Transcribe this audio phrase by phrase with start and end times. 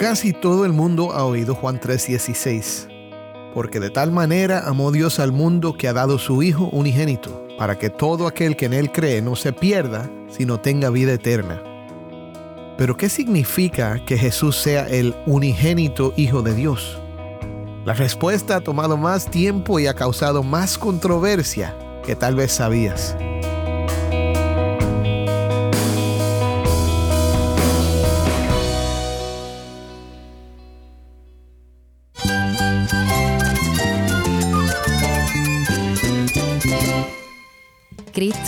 [0.00, 2.88] Casi todo el mundo ha oído Juan 3:16,
[3.52, 7.78] porque de tal manera amó Dios al mundo que ha dado su Hijo unigénito, para
[7.78, 11.62] que todo aquel que en Él cree no se pierda, sino tenga vida eterna.
[12.78, 16.98] Pero ¿qué significa que Jesús sea el unigénito Hijo de Dios?
[17.84, 21.76] La respuesta ha tomado más tiempo y ha causado más controversia
[22.06, 23.14] que tal vez sabías.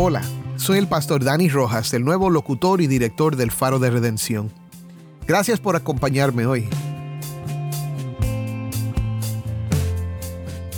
[0.00, 0.22] Hola,
[0.54, 4.52] soy el pastor Dani Rojas, el nuevo locutor y director del Faro de Redención.
[5.26, 6.68] Gracias por acompañarme hoy.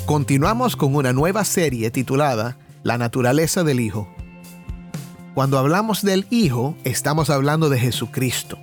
[0.06, 4.08] Continuamos con una nueva serie titulada La naturaleza del Hijo.
[5.34, 8.58] Cuando hablamos del Hijo, estamos hablando de Jesucristo,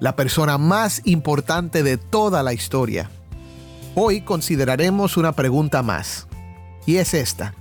[0.00, 3.10] la persona más importante de toda la historia.
[3.94, 6.28] Hoy consideraremos una pregunta más,
[6.86, 7.52] y es esta.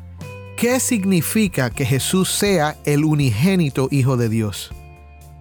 [0.57, 4.71] ¿Qué significa que Jesús sea el unigénito Hijo de Dios?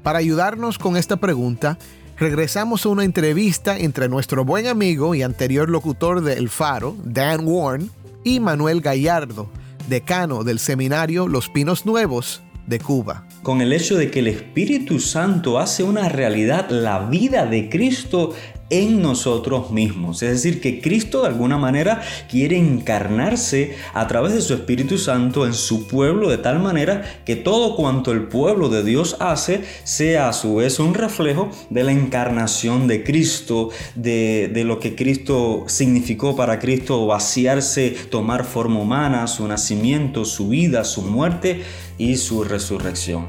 [0.02, 1.78] Para ayudarnos con esta pregunta,
[2.18, 7.48] regresamos a una entrevista entre nuestro buen amigo y anterior locutor de El Faro, Dan
[7.48, 7.90] Warren,
[8.24, 9.48] y Manuel Gallardo,
[9.88, 13.26] decano del seminario Los Pinos Nuevos de Cuba.
[13.42, 18.34] Con el hecho de que el Espíritu Santo hace una realidad la vida de Cristo
[18.70, 20.22] en nosotros mismos.
[20.22, 25.46] Es decir, que Cristo de alguna manera quiere encarnarse a través de su Espíritu Santo
[25.46, 30.28] en su pueblo de tal manera que todo cuanto el pueblo de Dios hace sea
[30.28, 35.64] a su vez un reflejo de la encarnación de Cristo, de, de lo que Cristo
[35.66, 41.62] significó para Cristo vaciarse, tomar forma humana, su nacimiento, su vida, su muerte
[41.98, 43.26] y su resurrección.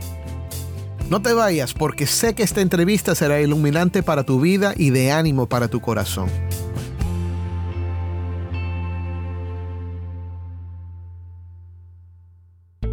[1.09, 5.12] No te vayas porque sé que esta entrevista será iluminante para tu vida y de
[5.12, 6.29] ánimo para tu corazón.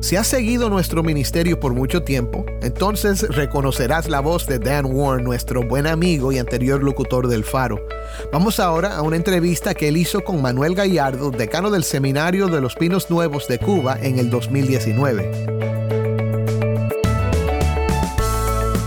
[0.01, 5.25] Si has seguido nuestro ministerio por mucho tiempo, entonces reconocerás la voz de Dan Warren,
[5.25, 7.81] nuestro buen amigo y anterior locutor del Faro.
[8.31, 12.61] Vamos ahora a una entrevista que él hizo con Manuel Gallardo, decano del Seminario de
[12.61, 15.84] los Pinos Nuevos de Cuba en el 2019.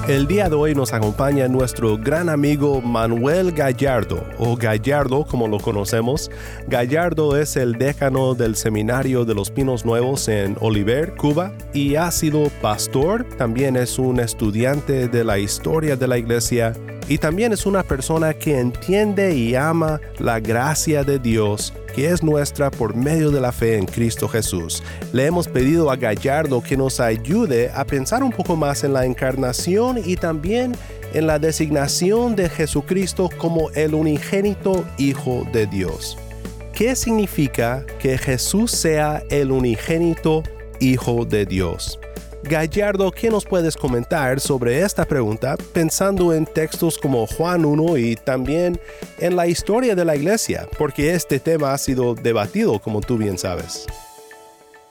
[0.07, 5.59] El día de hoy nos acompaña nuestro gran amigo Manuel Gallardo, o Gallardo como lo
[5.59, 6.31] conocemos.
[6.65, 12.09] Gallardo es el decano del Seminario de los Pinos Nuevos en Oliver, Cuba, y ha
[12.11, 16.71] sido pastor, también es un estudiante de la historia de la iglesia
[17.09, 21.73] y también es una persona que entiende y ama la gracia de Dios
[22.05, 24.83] es nuestra por medio de la fe en Cristo Jesús.
[25.13, 29.05] Le hemos pedido a Gallardo que nos ayude a pensar un poco más en la
[29.05, 30.75] encarnación y también
[31.13, 36.17] en la designación de Jesucristo como el unigénito Hijo de Dios.
[36.73, 40.43] ¿Qué significa que Jesús sea el unigénito
[40.79, 41.99] Hijo de Dios?
[42.49, 48.15] Gallardo, ¿qué nos puedes comentar sobre esta pregunta pensando en textos como Juan 1 y
[48.15, 48.79] también
[49.19, 50.65] en la historia de la iglesia?
[50.77, 53.85] Porque este tema ha sido debatido, como tú bien sabes.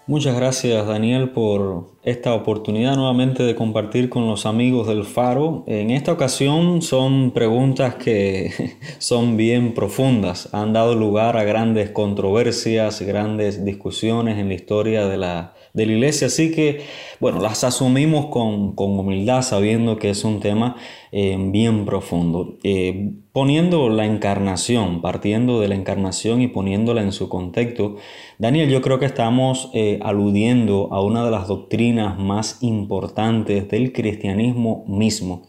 [0.07, 5.65] Muchas gracias Daniel por esta oportunidad nuevamente de compartir con los amigos del Faro.
[5.67, 8.53] En esta ocasión son preguntas que
[8.99, 15.17] son bien profundas, han dado lugar a grandes controversias, grandes discusiones en la historia de
[15.17, 16.81] la, de la iglesia, así que
[17.21, 20.77] bueno, las asumimos con, humildad sabiendo que es un tema
[21.13, 22.57] eh, bien profundo.
[22.65, 27.97] Eh, poniendo la encarnación, partiendo de la encarnación y poniéndola en su contexto,
[28.39, 33.93] Daniel, yo creo que estamos eh, aludiendo a una de las doctrinas más importantes del
[33.93, 35.43] cristianismo mismo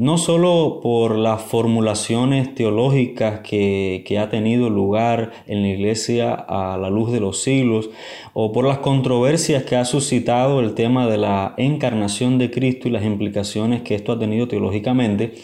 [0.00, 6.88] no solo por las formulaciones teológicas que, ha tenido lugar en la iglesia a la
[6.88, 7.90] luz de los siglos,
[8.32, 12.92] o por las controversias que ha suscitado el tema de la encarnación de Cristo y
[12.92, 15.34] las implicaciones que esto ha tenido teológicamente,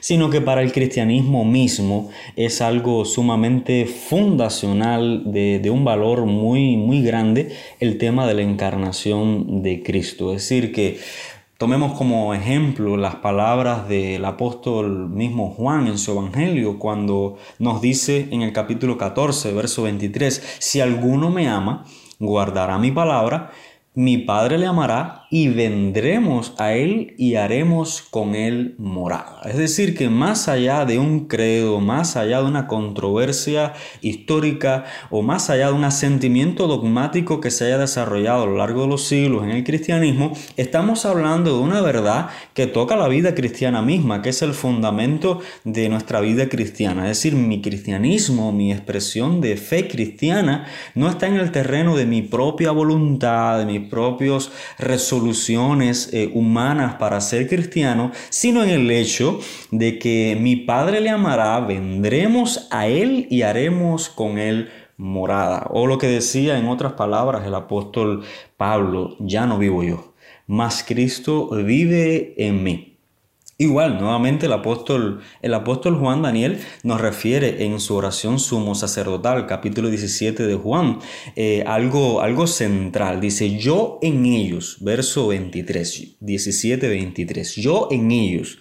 [0.00, 6.76] sino que para el cristianismo mismo es algo sumamente fundacional de, de, un valor muy,
[6.76, 7.50] muy grande
[7.80, 10.32] el tema de la encarnación de Cristo.
[10.32, 10.98] Es decir, que
[11.58, 18.28] Tomemos como ejemplo las palabras del apóstol mismo Juan en su Evangelio cuando nos dice
[18.30, 21.86] en el capítulo 14, verso 23, si alguno me ama,
[22.18, 23.52] guardará mi palabra,
[23.94, 29.40] mi Padre le amará y vendremos a Él y haremos con Él morada.
[29.44, 35.22] Es decir, que más allá de un credo, más allá de una controversia histórica o
[35.22, 39.04] más allá de un asentimiento dogmático que se haya desarrollado a lo largo de los
[39.04, 44.22] siglos en el cristianismo, estamos hablando de una verdad que toca la vida cristiana misma,
[44.22, 47.02] que es el fundamento de nuestra vida cristiana.
[47.02, 52.06] Es decir, mi cristianismo, mi expresión de fe cristiana, no está en el terreno de
[52.06, 58.70] mi propia voluntad, de mis propios resoluciones, soluciones eh, humanas para ser cristiano, sino en
[58.70, 59.40] el hecho
[59.70, 64.68] de que mi Padre le amará, vendremos a Él y haremos con Él
[64.98, 65.68] morada.
[65.70, 68.24] O lo que decía en otras palabras el apóstol
[68.56, 70.12] Pablo, ya no vivo yo,
[70.46, 72.95] mas Cristo vive en mí.
[73.58, 79.46] Igual, nuevamente el apóstol, el apóstol Juan Daniel nos refiere en su oración sumo sacerdotal,
[79.46, 80.98] capítulo 17 de Juan,
[81.36, 83.18] eh, algo, algo central.
[83.18, 88.58] Dice, yo en ellos, verso 23, 17, 23, yo en ellos,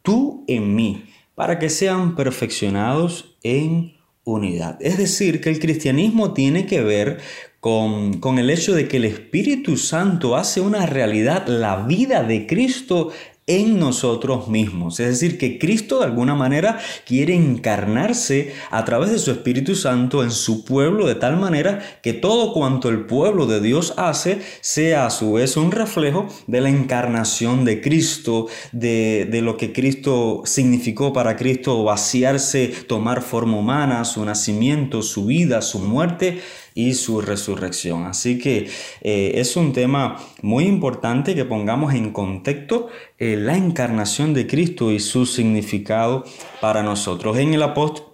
[0.00, 1.04] tú en mí,
[1.34, 4.78] para que sean perfeccionados en unidad.
[4.80, 7.18] Es decir, que el cristianismo tiene que ver
[7.60, 12.46] con, con, el hecho de que el Espíritu Santo hace una realidad la vida de
[12.46, 13.10] Cristo
[13.48, 15.00] en nosotros mismos.
[15.00, 20.22] Es decir, que Cristo de alguna manera quiere encarnarse a través de su Espíritu Santo
[20.22, 25.06] en su pueblo de tal manera que todo cuanto el pueblo de Dios hace sea
[25.06, 30.42] a su vez un reflejo de la encarnación de Cristo, de, de lo que Cristo
[30.44, 36.40] significó para Cristo vaciarse, tomar forma humana, su nacimiento, su vida, su muerte
[36.78, 38.06] y su resurrección.
[38.06, 38.68] Así que
[39.02, 42.86] eh, es un tema muy importante que pongamos en contexto
[43.18, 46.24] eh, la encarnación de Cristo y su significado
[46.60, 47.36] para nosotros.
[47.38, 47.62] En el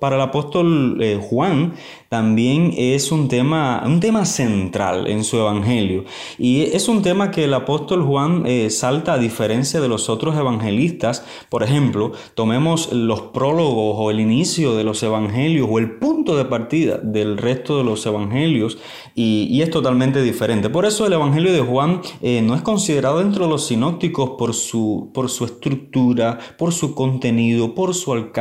[0.01, 1.75] para el apóstol eh, Juan
[2.09, 6.05] también es un tema, un tema central en su evangelio.
[6.39, 10.37] Y es un tema que el apóstol Juan eh, salta a diferencia de los otros
[10.37, 11.25] evangelistas.
[11.49, 16.45] Por ejemplo, tomemos los prólogos o el inicio de los evangelios o el punto de
[16.45, 18.79] partida del resto de los evangelios
[19.15, 20.69] y, es totalmente diferente.
[20.69, 24.53] Por eso el evangelio de Juan eh, no es considerado dentro de los sinópticos por
[24.55, 28.34] su, por su estructura, por su contenido, por su alcance,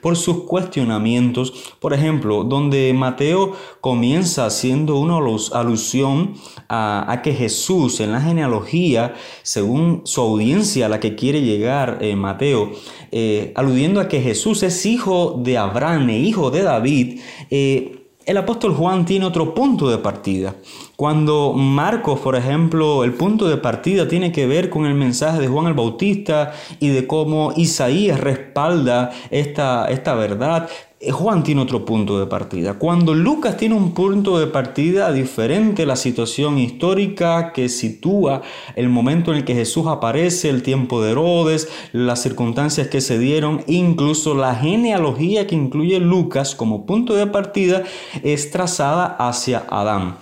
[0.00, 1.74] por sus cuestionamientos.
[1.78, 5.18] Por ejemplo, donde Mateo comienza haciendo una
[5.52, 6.34] alusión
[6.68, 12.16] a, que Jesús en la genealogía, según su audiencia a la que quiere llegar eh,
[12.16, 12.72] Mateo,
[13.12, 17.20] eh, aludiendo a que Jesús es hijo de Abraham e hijo de David,
[17.50, 17.96] eh,
[18.26, 20.54] el apóstol Juan tiene otro punto de partida.
[21.00, 25.48] Cuando Marcos, por ejemplo, el punto de partida tiene que ver con el mensaje de
[25.48, 30.68] Juan el Bautista y de cómo Isaías respalda esta, esta verdad,
[31.00, 32.74] eh, Juan tiene otro punto de partida.
[32.74, 38.42] Cuando Lucas tiene un punto de partida diferente, la situación histórica que sitúa
[38.76, 43.18] el momento en el que Jesús aparece, el tiempo de Herodes, las circunstancias que se
[43.18, 47.84] dieron, incluso la genealogía que incluye Lucas como punto de partida
[48.22, 50.18] es trazada hacia Adán.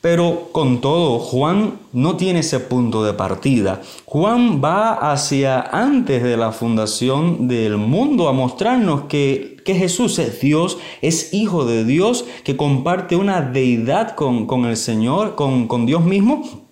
[0.00, 3.82] Pero con todo, Juan no tiene ese punto de partida.
[4.06, 10.78] Juan va hacia antes de la fundación del mundo a mostrarnos que, Jesús es Dios,
[11.00, 16.66] es hijo de Dios, que comparte una deidad con, el Señor, con, Dios mismo.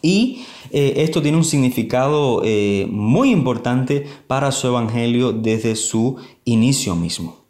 [0.00, 6.96] Y eh, esto tiene un significado eh, muy importante para su evangelio desde su inicio
[6.96, 7.44] mismo.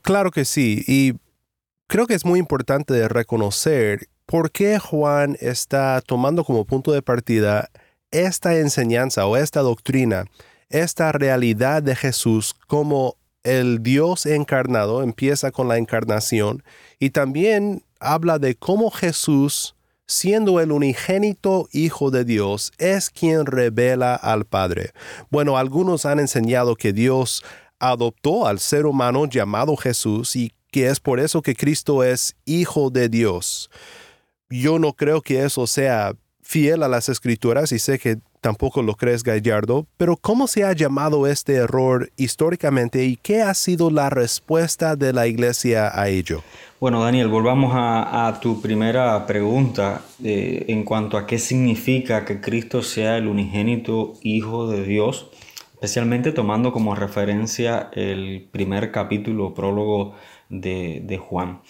[0.00, 1.12] Claro que sí, y
[1.88, 7.68] creo que es muy importante reconocer ¿por qué Juan está tomando como punto de partida
[8.10, 10.24] esta enseñanza o esta doctrina,
[10.70, 16.62] esta realidad de Jesús como el Dios encarnado, empieza con la encarnación,
[16.98, 19.74] y también habla de cómo Jesús,
[20.06, 24.92] siendo el unigénito Hijo de Dios, es quien revela al Padre.
[25.28, 27.44] Bueno, algunos han enseñado que Dios
[27.78, 32.88] adoptó al ser humano llamado Jesús y que es por eso que Cristo es Hijo
[32.88, 33.68] de Dios
[34.52, 38.94] yo no creo que eso sea fiel a las escrituras y sé que tampoco lo
[38.94, 44.10] crees Gallardo, pero ¿cómo se ha llamado este error históricamente y qué ha sido la
[44.10, 46.42] respuesta de la iglesia a ello?
[46.80, 52.82] Bueno, Daniel, volvamos a, tu primera pregunta eh, en cuanto a qué significa que Cristo
[52.82, 55.28] sea el unigénito Hijo de Dios,
[55.74, 60.16] especialmente tomando como referencia el primer capítulo prólogo
[60.48, 61.60] de, de Juan.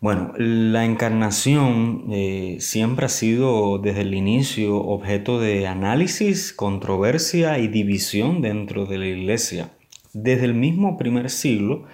[0.00, 7.66] Bueno, la encarnación eh, siempre ha sido desde el inicio objeto de análisis, controversia y
[7.66, 9.72] división dentro de la iglesia.
[10.12, 11.86] Desde el mismo primer siglo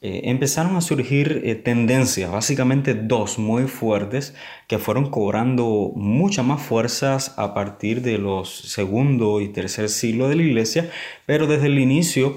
[0.00, 4.34] eh, empezaron a surgir eh, tendencias, básicamente dos muy fuertes,
[4.66, 10.34] que fueron cobrando mucha más fuerzas a partir de los segundo y tercer siglo de
[10.34, 10.90] la iglesia,
[11.26, 12.36] pero desde el inicio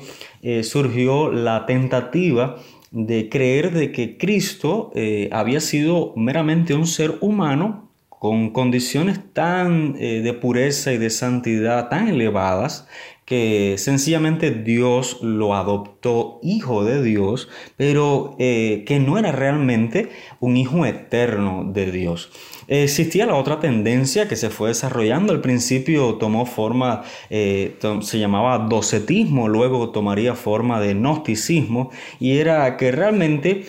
[0.61, 2.57] surgió la tentativa
[2.95, 7.84] de creer de que Cristo eh, había sido meramente un ser humano
[8.19, 12.87] con condiciones tan eh, de pureza y de santidad tan elevadas
[13.25, 20.57] que sencillamente Dios lo adoptó hijo de Dios, pero eh, que no era realmente un
[20.57, 22.31] hijo eterno de Dios.
[22.67, 25.33] Existía la otra tendencia que se fue desarrollando.
[25.33, 32.77] Al principio tomó forma, eh, se llamaba docetismo, luego tomaría forma de gnosticismo, y era
[32.77, 33.65] que realmente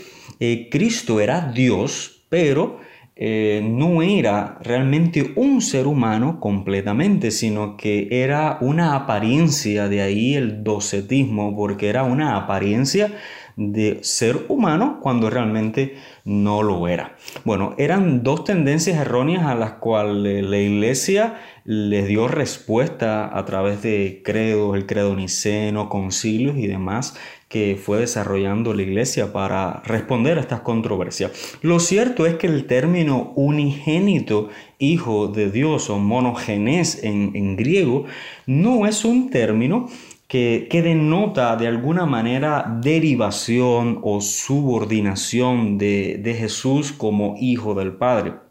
[0.70, 2.78] Cristo era Dios, pero
[3.18, 10.34] eh, no era realmente un ser humano completamente, sino que era una apariencia, de ahí
[10.34, 13.14] el docetismo, porque era una apariencia
[13.56, 15.96] de ser humano cuando realmente
[16.26, 17.16] no lo era.
[17.44, 23.82] Bueno, eran dos tendencias erróneas a las cuales la iglesia les dio respuesta a través
[23.82, 27.16] de credos, el credo niceno, concilios y demás
[27.48, 31.58] que fue desarrollando la iglesia para responder a estas controversias.
[31.62, 34.48] Lo cierto es que el término unigénito
[34.78, 38.04] hijo de Dios o monogenes en, griego
[38.46, 39.88] no es un término
[40.26, 48.45] que, denota de alguna manera derivación o subordinación de, de Jesús como hijo del Padre.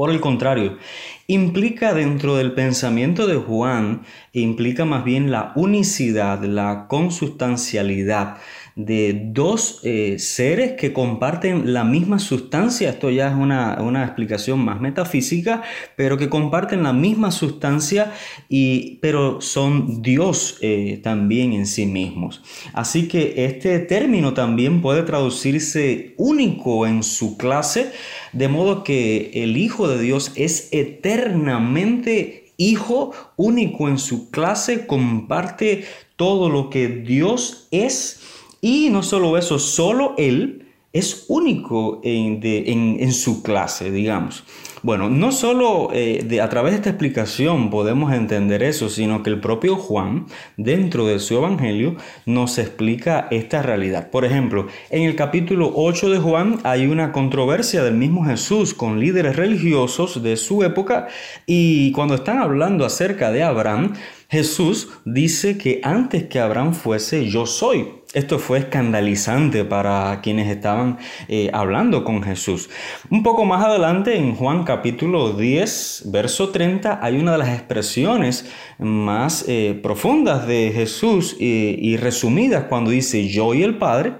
[0.00, 0.78] Por el contrario,
[1.26, 4.00] implica dentro del pensamiento de Juan,
[4.32, 8.38] implica más bien la unicidad, la consustancialidad
[8.84, 12.90] de dos eh, seres que comparten la misma sustancia.
[12.90, 15.62] Esto ya es una, explicación más metafísica,
[15.96, 18.12] pero que comparten la misma sustancia,
[18.48, 22.42] y, pero son Dios eh, también en sí mismos.
[22.72, 27.92] Así que este término también puede traducirse único en su clase,
[28.32, 35.86] de modo que el Hijo de Dios es eternamente Hijo único en su clase, comparte
[36.16, 38.20] todo lo que Dios es
[38.60, 44.42] y no solo eso, solo él es único en, su clase, digamos.
[44.82, 49.38] Bueno, no solo eh, a través de esta explicación podemos entender eso, sino que el
[49.38, 50.26] propio Juan,
[50.56, 54.10] dentro de su evangelio, nos explica esta realidad.
[54.10, 58.98] Por ejemplo, en el capítulo 8 de Juan hay una controversia del mismo Jesús con
[58.98, 61.08] líderes religiosos de su época
[61.46, 63.92] y cuando están hablando acerca de Abraham,
[64.28, 67.99] Jesús dice que antes que Abraham fuese, yo soy.
[68.12, 70.98] Esto fue escandalizante para quienes estaban
[71.28, 72.68] eh, hablando con Jesús.
[73.08, 78.50] Un poco más adelante, en Juan capítulo 10, verso 30, hay una de las expresiones
[78.80, 84.14] más eh, profundas de Jesús y, y resumidas cuando dice, yo y el Padre,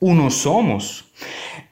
[0.00, 1.04] uno somos.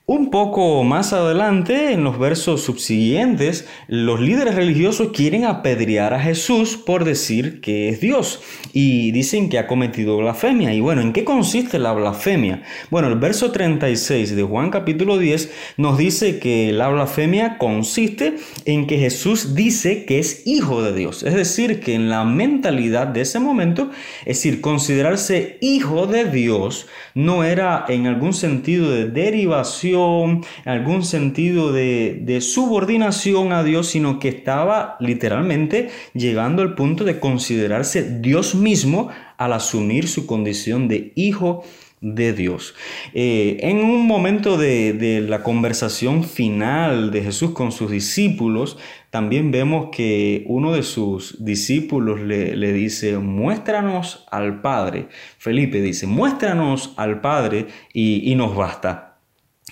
[0.09, 6.77] Un poco más adelante, en los versos subsiguientes, los líderes religiosos quieren apedrear a Jesús
[6.77, 8.41] por decir que es Dios
[8.73, 10.73] y dicen que ha cometido blasfemia.
[10.73, 12.63] Y bueno, ¿en qué consiste la blasfemia?
[12.89, 18.87] Bueno, el verso 36 de Juan capítulo 10 nos dice que la blasfemia consiste en
[18.87, 21.25] que Jesús dice que es hijo de Dios.
[21.25, 26.87] Es decir, que en la mentalidad de ese momento, es decir, considerarse hijo de Dios
[27.15, 33.89] no era en algún sentido de derivación en algún sentido de, de subordinación a Dios,
[33.89, 40.89] sino que estaba literalmente llegando al punto de considerarse Dios mismo al asumir su condición
[40.89, 41.65] de hijo
[42.01, 42.75] de Dios.
[43.15, 48.79] Eh, en un momento de, la conversación final de Jesús con sus discípulos,
[49.11, 55.09] también vemos que uno de sus discípulos le, dice, muéstranos al Padre.
[55.39, 59.16] Felipe dice, muéstranos al Padre y nos basta.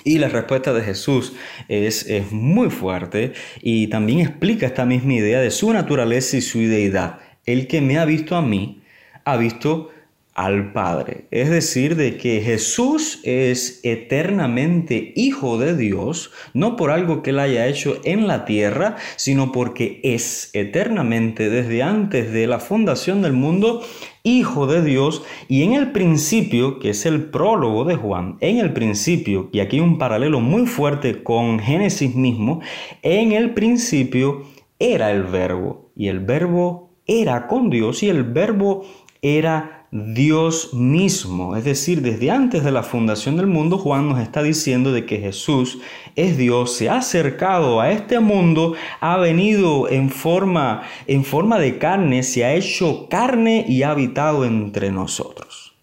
[0.02, 1.34] Y la respuesta de Jesús
[1.68, 3.32] es, muy fuerte
[3.62, 7.20] y también explica esta misma idea de su naturaleza y su deidad.
[7.46, 8.82] El que me ha visto a mí,
[9.24, 9.90] ha visto
[10.34, 11.26] al Padre.
[11.30, 17.38] Es decir, de que Jesús es eternamente Hijo de Dios, no por algo que él
[17.38, 23.32] haya hecho en la tierra, sino porque es eternamente, desde antes de la fundación del
[23.32, 23.86] mundo,
[24.26, 25.22] Hijo de Dios.
[25.48, 29.80] Y en el principio, que es el prólogo de Juan, en el principio, y aquí
[29.80, 32.62] un paralelo muy fuerte con Génesis mismo,
[33.02, 34.44] en el principio
[34.78, 38.86] era el verbo, y el verbo era con Dios, y el verbo
[39.20, 41.54] era Dios mismo.
[41.54, 45.20] Es decir, desde antes de la fundación del mundo, Juan nos está diciendo de que
[45.20, 45.78] Jesús
[46.16, 51.78] es Dios, se ha acercado a este mundo, ha venido en forma, en forma de
[51.78, 55.76] carne, se ha hecho carne y ha habitado entre nosotros.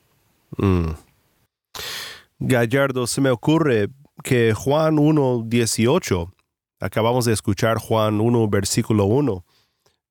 [0.58, 0.90] Mm.
[2.40, 3.88] Gallardo, se me ocurre
[4.26, 6.34] que Juan 1.18,
[6.82, 9.46] acabamos de escuchar Juan 1, versículo 1,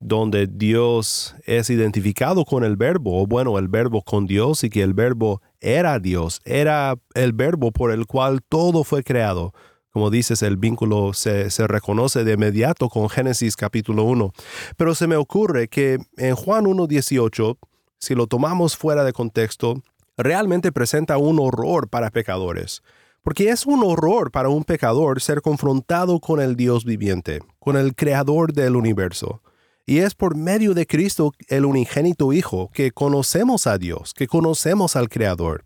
[0.01, 4.81] donde Dios es identificado con el verbo, o bueno, el verbo con Dios y que
[4.81, 9.53] el verbo era Dios, era el verbo por el cual todo fue creado.
[9.91, 14.33] Como dices, el vínculo se, se reconoce de inmediato con Génesis capítulo 1.
[14.75, 17.57] Pero se me ocurre que en Juan 1.18,
[17.99, 19.83] si lo tomamos fuera de contexto,
[20.17, 22.81] realmente presenta un horror para pecadores.
[23.21, 27.93] Porque es un horror para un pecador ser confrontado con el Dios viviente, con el
[27.93, 29.41] creador del universo.
[29.85, 34.95] Y es por medio de Cristo, el unigénito Hijo, que conocemos a Dios, que conocemos
[34.95, 35.63] al Creador.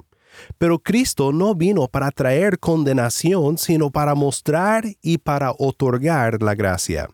[0.57, 7.09] Pero Cristo no vino para traer condenación, sino para mostrar y para otorgar la gracia.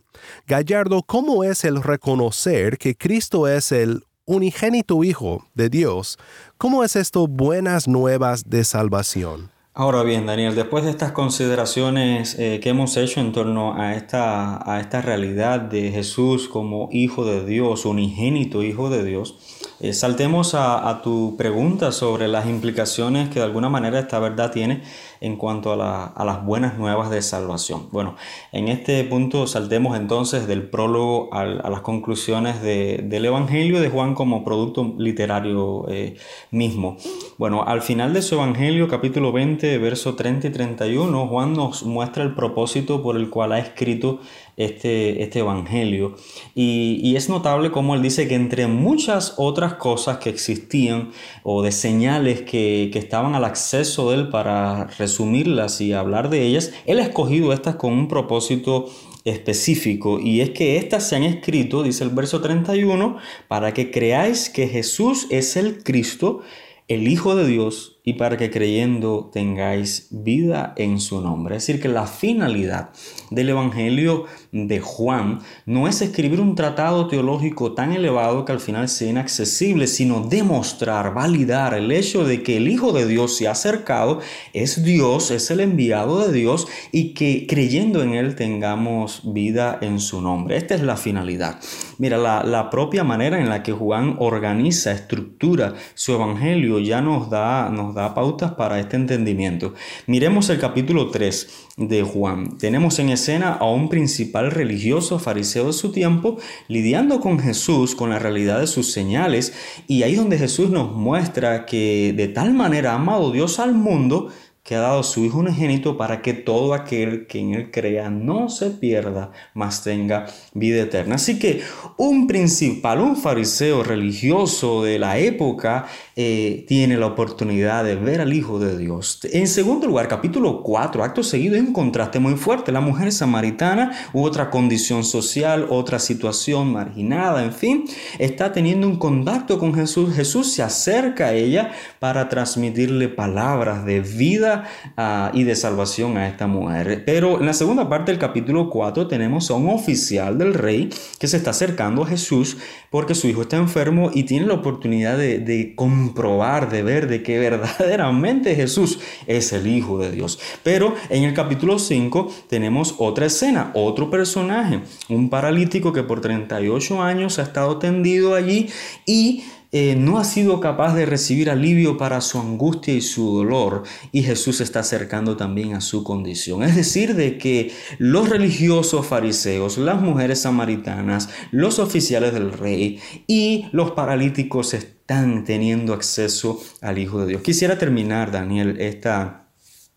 [0.48, 6.18] Gallardo, ¿cómo es el reconocer que Cristo es el unigénito Hijo de Dios?
[6.58, 9.52] ¿Cómo es esto buenas nuevas de salvación?
[9.74, 14.70] Ahora bien, Daniel, después de estas consideraciones eh, que hemos hecho en torno a esta,
[14.70, 19.38] a esta realidad de Jesús como Hijo de Dios, unigénito Hijo de Dios,
[19.84, 24.84] eh, saltemos a, tu pregunta sobre las implicaciones que de alguna manera esta verdad tiene
[25.22, 27.88] en cuanto a, las buenas nuevas de salvación.
[27.92, 28.16] Bueno,
[28.52, 34.44] en este punto saltemos entonces del prólogo a las conclusiones del Evangelio de Juan como
[34.44, 36.16] producto literario eh,
[36.52, 36.98] mismo.
[37.40, 42.24] Bueno, al final de su Evangelio, capítulo 20, verso 30 y 31, Juan nos muestra
[42.24, 44.20] el propósito por el cual ha escrito
[44.66, 46.16] este, este Evangelio.
[46.56, 51.12] Y, es notable como él dice que entre muchas otras cosas que existían
[51.44, 56.44] o de señales que, que estaban al acceso de él para resumirlas y hablar de
[56.44, 58.88] ellas, él ha escogido estas con un propósito
[59.26, 64.50] específico y es que éstas se han escrito, dice el verso 31, para que creáis
[64.50, 66.42] que Jesús es el Cristo,
[66.88, 71.58] el Hijo de Dios, y para que creyendo tengáis vida en su nombre.
[71.58, 72.90] Es decir, que la finalidad
[73.30, 78.90] del Evangelio de Juan no es escribir un tratado teológico tan elevado que al final
[78.90, 83.52] sea inaccesible, sino demostrar, validar el hecho de que el Hijo de Dios se ha
[83.52, 84.20] acercado,
[84.54, 90.00] es Dios, es el enviado de Dios y que creyendo en Él tengamos vida en
[90.00, 90.58] su nombre.
[90.58, 91.60] Esta es la finalidad.
[92.02, 97.30] Mira, la, la propia manera en la que Juan organiza, estructura su Evangelio ya nos
[97.30, 97.70] da...
[97.70, 99.76] Nos da pautas para este entendimiento.
[100.08, 102.58] Miremos el capítulo 3 de Juan.
[102.58, 106.38] Tenemos en escena a un principal religioso fariseo de su tiempo
[106.68, 109.54] lidiando con Jesús, con la realidad de sus señales,
[109.88, 114.30] y ahí donde Jesús nos muestra que de tal manera ha amado Dios al mundo
[114.64, 118.48] que ha dado su Hijo unigénito para que todo aquel que en él crea no
[118.50, 121.16] se pierda, mas tenga vida eterna.
[121.16, 121.62] Así que
[121.98, 125.88] un principal, un fariseo religioso de la época,
[126.22, 129.20] eh, tiene la oportunidad de ver al Hijo de Dios.
[129.32, 132.72] En segundo lugar, capítulo 4, acto seguido, hay un contraste muy fuerte.
[132.72, 137.86] La mujer samaritana, u otra condición social, otra situación marginada, en fin,
[138.20, 140.14] está teniendo un contacto con Jesús.
[140.14, 144.66] Jesús se acerca a ella para transmitirle palabras de vida
[144.98, 147.04] Ah, y de salvación a esta mujer.
[147.06, 151.28] Pero en la segunda parte del capítulo 4 tenemos a un oficial del rey que
[151.28, 152.58] se está acercando a Jesús
[152.92, 157.24] porque su hijo está enfermo y tiene la oportunidad de, de comprobar, de ver de
[157.24, 160.40] que verdaderamente Jesús es el Hijo de Dios.
[160.62, 167.02] Pero en el capítulo 5 tenemos otra escena, otro personaje, un paralítico que por 38
[167.02, 168.70] años ha estado tendido allí
[169.06, 173.84] y eh, no ha sido capaz de recibir alivio para su angustia y su dolor
[174.12, 176.64] y Jesús está acercando también a su condición.
[176.64, 183.68] Es decir, de que los religiosos fariseos, las mujeres samaritanas, los oficiales del rey y
[183.72, 187.42] los paralíticos están teniendo acceso al Hijo de Dios.
[187.42, 189.48] Quisiera terminar, Daniel, esta,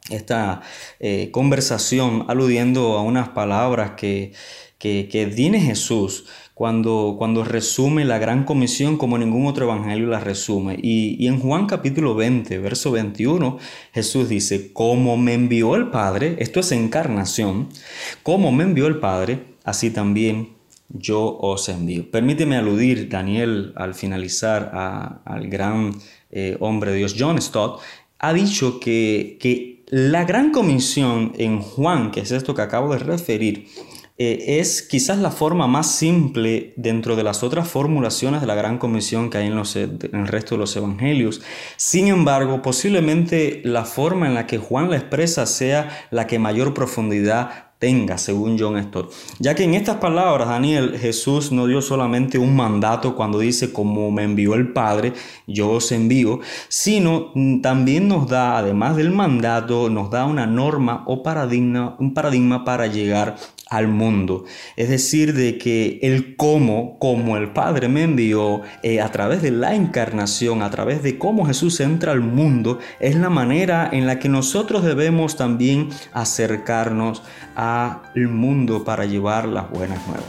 [0.08, 0.62] esta
[1.00, 4.34] eh, conversación aludiendo a unas palabras que,
[4.78, 10.20] que, que tiene Jesús cuando, cuando resume la gran comisión como ningún otro evangelio la
[10.20, 10.78] resume.
[10.80, 13.58] Y, en Juan capítulo 20, verso 21,
[13.92, 17.68] Jesús dice, como me envió el Padre, esto es encarnación,
[18.22, 20.50] como me envió el Padre, así también
[20.88, 22.08] yo os envío.
[22.08, 24.70] Permíteme aludir, Daniel, al finalizar
[25.24, 25.92] al gran
[26.30, 27.80] eh, hombre de Dios, John Stott,
[28.20, 33.00] ha dicho que, que la gran comisión en Juan, que es esto que acabo de
[33.00, 33.66] referir,
[34.16, 38.78] eh, es quizás la forma más simple dentro de las otras formulaciones de la Gran
[38.78, 41.42] Comisión que hay en, los, en el resto de los evangelios.
[41.76, 46.74] Sin embargo, posiblemente la forma en la que Juan la expresa sea la que mayor
[46.74, 49.12] profundidad tenga, según John Stott.
[49.38, 54.10] Ya que en estas palabras, Daniel, Jesús no dio solamente un mandato cuando dice, como
[54.10, 55.12] me envió el Padre,
[55.46, 61.22] yo os envío, sino también nos da, además del mandato, nos da una norma o
[61.22, 63.36] paradigma, un paradigma para llegar
[63.68, 64.44] al mundo.
[64.76, 69.50] Es decir, de que el cómo, como el Padre me envió, eh, a través de
[69.50, 74.18] la encarnación, a través de cómo Jesús entra al mundo, es la manera en la
[74.18, 77.22] que nosotros debemos también acercarnos
[77.82, 80.24] al mundo para llevar las buenas nuevas.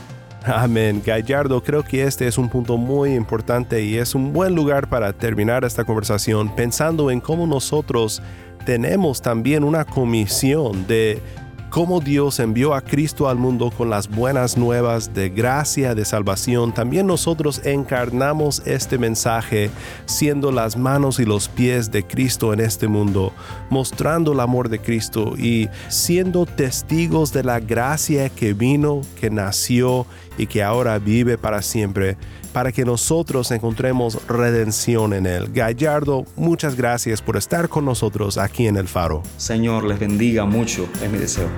[0.46, 1.02] Amén.
[1.04, 5.12] Gallardo, creo que este es un punto muy importante y es un buen lugar para
[5.12, 8.22] terminar esta conversación pensando en cómo nosotros
[8.64, 11.20] tenemos también una comisión de
[11.76, 16.74] cómo Dios envió a Cristo al mundo con las buenas nuevas de gracia, de salvación,
[16.74, 19.70] también nosotros encarnamos este mensaje
[20.06, 23.34] siendo las manos y los pies de Cristo en este mundo,
[23.70, 30.06] mostrando el amor de Cristo y siendo testigos de la gracia que vino, que nació
[30.38, 32.16] y que ahora vive para siempre
[32.56, 35.50] para que nosotros encontremos redención en Él.
[35.52, 39.24] Gallardo, muchas gracias por estar con nosotros aquí en el Faro.
[39.36, 41.50] Señor, les bendiga mucho, es mi deseo.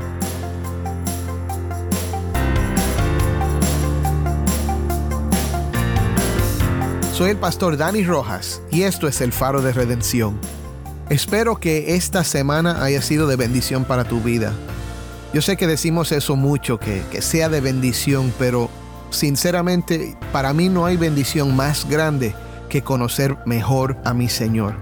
[7.14, 10.40] Soy el pastor Dani Rojas y esto es el Faro de Redención.
[11.12, 14.52] Espero que esta semana haya sido de bendición para tu vida.
[15.32, 18.72] Yo sé que decimos eso mucho, que, que sea de bendición, pero
[19.10, 22.36] Sinceramente, para mí no hay bendición más grande
[22.70, 24.76] que conocer mejor a mi Señor.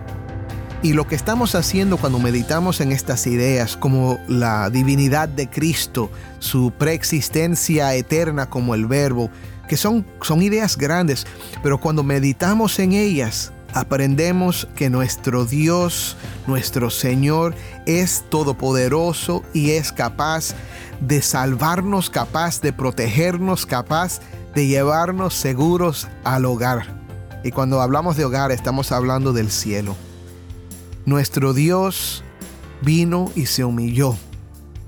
[0.81, 6.11] Y lo que estamos haciendo cuando meditamos en estas ideas, como la divinidad de Cristo,
[6.39, 9.31] su preexistencia eterna como el verbo,
[9.67, 11.25] que son, son ideas grandes,
[11.63, 19.91] pero cuando meditamos en ellas, aprendemos que nuestro Dios, nuestro Señor, es todopoderoso y es
[19.91, 20.55] capaz
[21.01, 24.19] de salvarnos, capaz de protegernos, capaz
[24.53, 27.01] de llevarnos seguros al hogar.
[27.43, 29.95] Y cuando hablamos de hogar estamos hablando del cielo.
[31.05, 32.23] Nuestro Dios
[32.81, 34.15] vino y se humilló.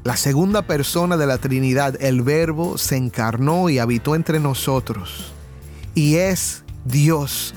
[0.03, 5.33] La segunda persona de la Trinidad, el Verbo, se encarnó y habitó entre nosotros.
[5.93, 7.53] Y es Dios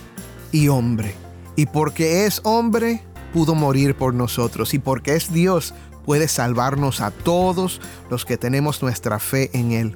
[0.51, 1.15] y hombre.
[1.55, 4.75] Y porque es hombre, pudo morir por nosotros.
[4.75, 9.95] Y porque es Dios, puede salvarnos a todos los que tenemos nuestra fe en Él.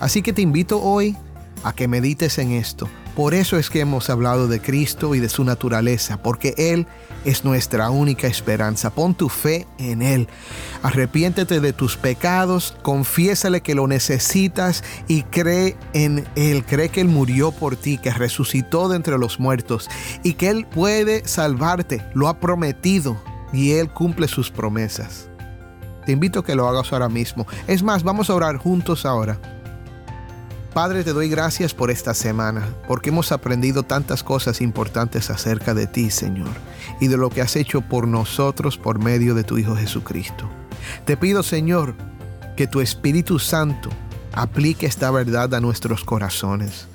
[0.00, 1.16] Así que te invito hoy
[1.64, 2.88] a que medites en esto.
[3.16, 6.86] Por eso es que hemos hablado de Cristo y de su naturaleza, porque Él
[7.24, 8.90] es nuestra única esperanza.
[8.90, 10.28] Pon tu fe en Él.
[10.82, 16.64] Arrepiéntete de tus pecados, confiésale que lo necesitas y cree en Él.
[16.64, 19.88] Cree que Él murió por ti, que resucitó de entre los muertos
[20.22, 22.04] y que Él puede salvarte.
[22.14, 23.20] Lo ha prometido
[23.52, 25.28] y Él cumple sus promesas.
[26.06, 27.46] Te invito a que lo hagas ahora mismo.
[27.66, 29.57] Es más, vamos a orar juntos ahora.
[30.78, 35.88] Padre, te doy gracias por esta semana, porque hemos aprendido tantas cosas importantes acerca de
[35.88, 36.52] ti, Señor,
[37.00, 40.48] y de lo que has hecho por nosotros por medio de tu Hijo Jesucristo.
[41.04, 41.96] Te pido, Señor,
[42.56, 43.90] que tu Espíritu Santo
[44.32, 46.86] aplique esta verdad a nuestros corazones.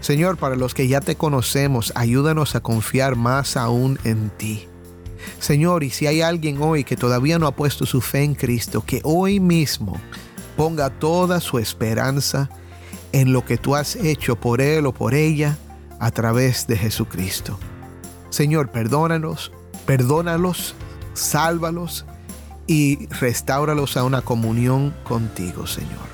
[0.00, 4.68] Señor, para los que ya te conocemos, ayúdanos a confiar más aún en ti.
[5.40, 8.84] Señor, y si hay alguien hoy que todavía no ha puesto su fe en Cristo,
[8.86, 10.00] que hoy mismo
[10.56, 12.48] ponga toda su esperanza
[13.12, 15.58] en lo que tú has hecho por él o por ella
[16.00, 17.58] a través de Jesucristo.
[18.30, 19.52] Señor, perdónanos,
[19.86, 20.74] perdónalos,
[21.14, 22.06] sálvalos
[22.66, 26.12] y restauralos a una comunión contigo, Señor.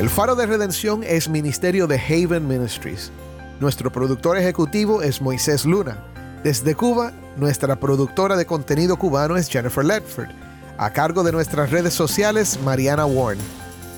[0.06, 3.12] El Faro de Redención es ministerio de Haven Ministries.
[3.60, 5.98] Nuestro productor ejecutivo es Moisés Luna.
[6.44, 10.30] Desde Cuba, nuestra productora de contenido cubano es Jennifer Ledford.
[10.78, 13.41] A cargo de nuestras redes sociales, Mariana Warren.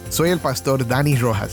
[0.09, 1.51] Soy el pastor Dani Rojas.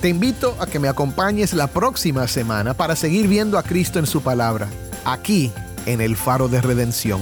[0.00, 4.06] Te invito a que me acompañes la próxima semana para seguir viendo a Cristo en
[4.06, 4.68] su palabra,
[5.04, 5.52] aquí
[5.84, 7.20] en el Faro de Redención.